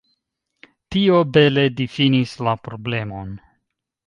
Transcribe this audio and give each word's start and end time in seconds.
Tio 0.95 1.19
bele 1.37 1.67
difinis 1.81 2.35
la 2.49 2.57
problemon. 2.69 3.39